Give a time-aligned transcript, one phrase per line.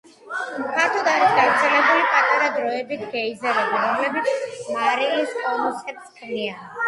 [0.75, 4.31] ფართოდ არის გავრცელებული პატარა, დროებითი გეიზერები, რომლებიც
[4.77, 6.67] მარილის კონუსებს ქმნიან.